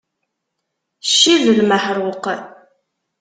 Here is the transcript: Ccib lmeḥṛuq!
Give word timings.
Ccib 1.07 1.43
lmeḥṛuq! 1.57 2.25